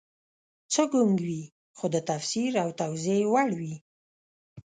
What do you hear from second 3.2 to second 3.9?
وړ وي